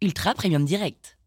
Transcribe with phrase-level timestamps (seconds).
[0.00, 1.18] Ultra Premium Direct.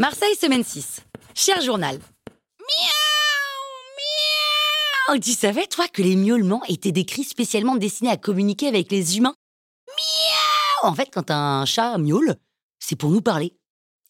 [0.00, 1.02] Marseille, semaine 6.
[1.34, 1.98] Cher journal.
[2.58, 2.74] Miaou,
[5.08, 5.20] miaou.
[5.20, 9.16] Tu savais, toi, que les miaulements étaient des cris spécialement destinés à communiquer avec les
[9.16, 9.36] humains?
[9.86, 12.34] Miaou En fait, quand un chat miaule,
[12.80, 13.54] c'est pour nous parler.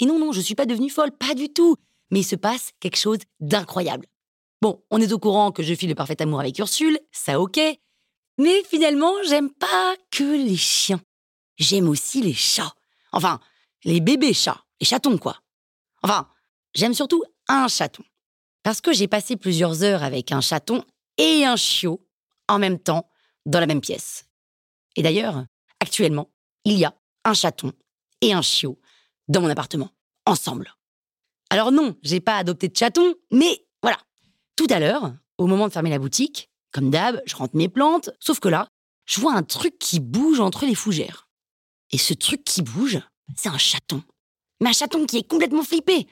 [0.00, 1.76] Et non, non, je suis pas devenue folle, pas du tout.
[2.10, 4.06] Mais il se passe quelque chose d'incroyable.
[4.62, 7.58] Bon, on est au courant que je file le parfait amour avec Ursule, ça ok.
[8.38, 11.00] Mais finalement, j'aime pas que les chiens.
[11.58, 12.74] J'aime aussi les chats.
[13.12, 13.40] Enfin,
[13.84, 15.40] les bébés chats, les chatons, quoi.
[16.02, 16.28] Enfin,
[16.74, 18.02] j'aime surtout un chaton.
[18.62, 20.84] Parce que j'ai passé plusieurs heures avec un chaton
[21.16, 22.06] et un chiot
[22.48, 23.10] en même temps
[23.46, 24.26] dans la même pièce.
[24.96, 25.44] Et d'ailleurs,
[25.80, 26.30] actuellement,
[26.64, 27.72] il y a un chaton
[28.20, 28.78] et un chiot
[29.28, 29.90] dans mon appartement,
[30.26, 30.74] ensemble.
[31.48, 33.66] Alors non, j'ai pas adopté de chaton, mais.
[34.56, 38.10] Tout à l'heure, au moment de fermer la boutique, comme d'hab, je rentre mes plantes,
[38.20, 38.68] sauf que là,
[39.06, 41.28] je vois un truc qui bouge entre les fougères.
[41.90, 43.00] Et ce truc qui bouge,
[43.36, 44.02] c'est un chaton.
[44.60, 46.06] Mais un chaton qui est complètement flippé.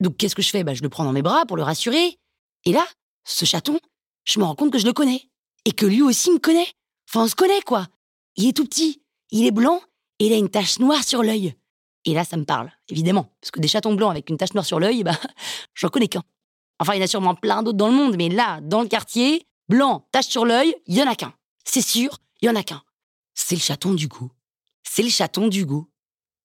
[0.00, 0.64] Donc qu'est-ce que je fais?
[0.64, 2.18] Bah, Je le prends dans mes bras pour le rassurer.
[2.64, 2.86] Et là,
[3.24, 3.78] ce chaton,
[4.24, 5.28] je me rends compte que je le connais.
[5.64, 6.68] Et que lui aussi me connaît.
[7.08, 7.86] Enfin, on se connaît, quoi.
[8.36, 9.82] Il est tout petit, il est blanc,
[10.18, 11.54] et il a une tache noire sur l'œil.
[12.04, 13.34] Et là, ça me parle, évidemment.
[13.40, 15.18] Parce que des chatons blancs avec une tache noire sur l'œil, bah,
[15.74, 16.22] j'en connais qu'un.
[16.80, 18.88] Enfin, il y en a sûrement plein d'autres dans le monde, mais là, dans le
[18.88, 21.34] quartier, blanc, tache sur l'œil, il y en a qu'un.
[21.64, 22.82] C'est sûr, il y en a qu'un.
[23.34, 24.30] C'est le chaton d'Hugo.
[24.82, 25.90] C'est le chaton d'Hugo.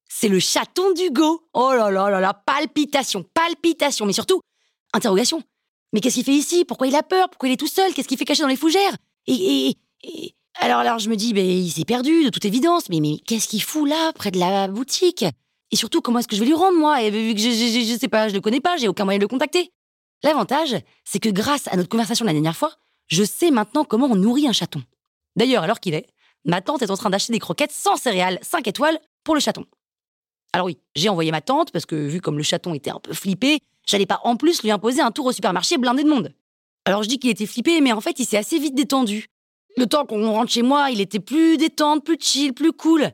[0.10, 1.48] C'est le chaton d'Hugo.
[1.54, 4.42] Oh là là là là, palpitation, palpitation, mais surtout,
[4.94, 5.42] interrogation.
[5.92, 6.66] Mais qu'est-ce qu'il fait ici?
[6.66, 7.30] Pourquoi il a peur?
[7.30, 7.94] Pourquoi il est tout seul?
[7.94, 8.96] Qu'est-ce qu'il fait caché dans les fougères?
[9.28, 12.90] Et, et, et, alors, alors je me dis, ben, il s'est perdu, de toute évidence.
[12.90, 15.24] Mais, mais qu'est-ce qu'il fout là, près de la boutique?
[15.72, 17.02] Et surtout, comment est-ce que je vais lui rendre, moi?
[17.02, 19.06] Et vu que je, je, je, je sais pas, je le connais pas, j'ai aucun
[19.06, 19.72] moyen de le contacter.
[20.24, 22.74] L'avantage, c'est que grâce à notre conversation la dernière fois,
[23.08, 24.82] je sais maintenant comment on nourrit un chaton.
[25.36, 26.08] D'ailleurs, alors qu'il est,
[26.46, 29.66] ma tante est en train d'acheter des croquettes sans céréales 5 étoiles pour le chaton.
[30.54, 33.14] Alors oui, j'ai envoyé ma tante parce que vu comme le chaton était un peu
[33.14, 36.34] flippé, j'allais pas en plus lui imposer un tour au supermarché blindé de monde.
[36.86, 39.28] Alors je dis qu'il était flippé, mais en fait il s'est assez vite détendu.
[39.76, 43.10] Le temps qu'on rentre chez moi, il était plus détendu, plus chill, plus cool.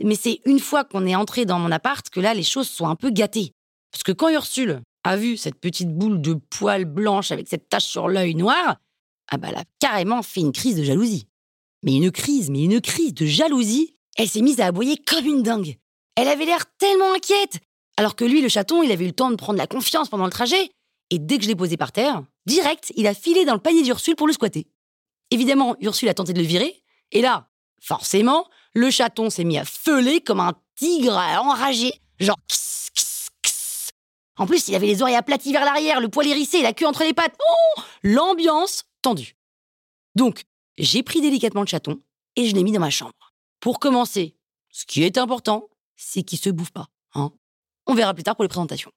[0.00, 2.86] Mais c'est une fois qu'on est entré dans mon appart que là les choses sont
[2.86, 3.52] un peu gâtées.
[3.90, 7.84] Parce que quand Ursule a vu cette petite boule de poils blanche avec cette tache
[7.84, 8.76] sur l'œil noir,
[9.28, 11.26] ah bah elle a carrément fait une crise de jalousie.
[11.82, 15.42] Mais une crise, mais une crise de jalousie, elle s'est mise à aboyer comme une
[15.42, 15.76] dingue.
[16.16, 17.60] Elle avait l'air tellement inquiète.
[17.96, 20.24] Alors que lui, le chaton, il avait eu le temps de prendre la confiance pendant
[20.24, 20.70] le trajet.
[21.10, 23.82] Et dès que je l'ai posé par terre, direct, il a filé dans le panier
[23.82, 24.66] d'Ursule pour le squatter.
[25.30, 26.82] Évidemment, Ursule a tenté de le virer.
[27.12, 27.48] Et là,
[27.80, 31.92] forcément, le chaton s'est mis à feuler comme un tigre enragé.
[32.18, 32.36] Genre.
[34.36, 37.04] En plus, il avait les oreilles aplaties vers l'arrière, le poil hérissé, la queue entre
[37.04, 37.36] les pattes.
[37.38, 39.36] Oh L'ambiance tendue.
[40.14, 40.44] Donc,
[40.76, 42.00] j'ai pris délicatement le chaton
[42.36, 43.32] et je l'ai mis dans ma chambre.
[43.60, 44.36] Pour commencer,
[44.70, 46.88] ce qui est important, c'est qu'il se bouffe pas.
[47.14, 47.32] Hein
[47.86, 48.90] On verra plus tard pour les présentations.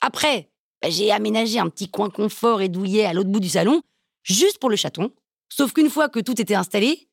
[0.00, 0.50] Après,
[0.82, 3.82] bah, j'ai aménagé un petit coin confort et douillet à l'autre bout du salon,
[4.22, 5.12] juste pour le chaton.
[5.48, 7.08] Sauf qu'une fois que tout était installé,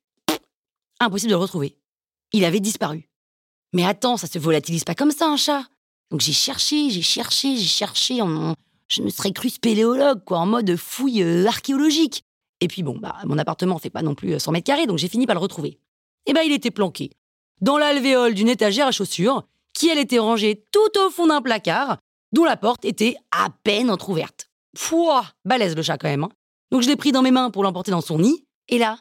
[0.99, 1.77] impossible de le retrouver.
[2.33, 3.09] Il avait disparu.
[3.73, 5.67] Mais attends, ça se volatilise pas comme ça, un chat.
[6.11, 8.19] Donc j'ai cherché, j'ai cherché, j'ai cherché.
[8.87, 12.23] Je me serais cru spéléologue, quoi, en mode fouille euh, archéologique.
[12.61, 15.09] Et puis bon, bah, mon appartement fait pas non plus 100 mètres carrés, donc j'ai
[15.09, 15.79] fini par le retrouver.
[16.25, 17.11] Et ben, il était planqué
[17.61, 21.97] dans l'alvéole d'une étagère à chaussures, qui elle était rangée tout au fond d'un placard,
[22.31, 24.49] dont la porte était à peine entr'ouverte.
[24.77, 26.23] Pouah, balèze le chat quand même.
[26.23, 26.29] hein.
[26.71, 28.99] Donc je l'ai pris dans mes mains pour l'emporter dans son nid, et là,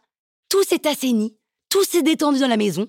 [0.48, 1.36] tout s'est assaini,
[1.68, 2.86] tout s'est détendu dans la maison,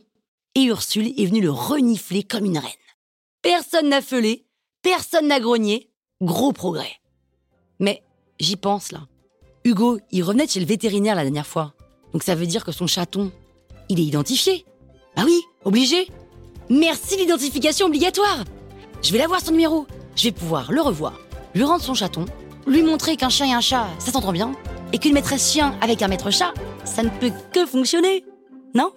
[0.56, 2.72] et Ursule est venue le renifler comme une reine.
[3.42, 4.46] Personne n'a feulé,
[4.82, 5.90] personne n'a grogné,
[6.22, 6.92] gros progrès.
[7.80, 8.04] Mais
[8.40, 9.08] j'y pense là.
[9.64, 11.74] Hugo, il revenait de chez le vétérinaire la dernière fois.
[12.14, 13.32] Donc ça veut dire que son chaton,
[13.90, 14.66] il est identifié.
[15.16, 16.08] Ah oui, obligé.
[16.70, 18.44] Merci l'identification obligatoire.
[19.04, 19.88] Je vais l'avoir son numéro.
[20.16, 21.14] Je vais pouvoir le revoir,
[21.54, 22.26] lui rendre son chaton,
[22.66, 24.54] lui montrer qu'un chien et un chat, ça s'entend bien,
[24.92, 26.54] et qu'une maîtresse chien avec un maître chat,
[26.86, 28.26] ça ne peut que fonctionner.
[28.74, 28.92] Non?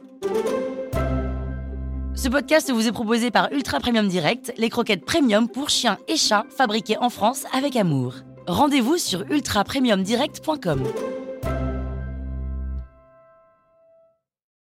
[2.22, 6.18] Ce podcast vous est proposé par Ultra Premium Direct, les croquettes premium pour chiens et
[6.18, 8.16] chats fabriquées en France avec amour.
[8.46, 10.82] Rendez-vous sur ultrapremiumdirect.com.